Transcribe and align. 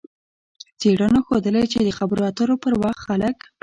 څېړنو 0.79 1.19
ښودلې 1.27 1.63
چې 1.71 1.79
د 1.83 1.89
خبرو 1.97 2.21
اترو 2.29 2.55
پر 2.63 2.73
وخت 2.81 2.99
خلک 3.07 3.37